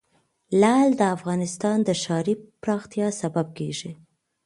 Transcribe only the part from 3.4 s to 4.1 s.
کېږي.